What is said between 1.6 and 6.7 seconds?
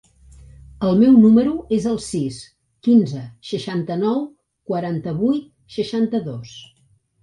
es el sis, quinze, seixanta-nou, quaranta-vuit, seixanta-dos.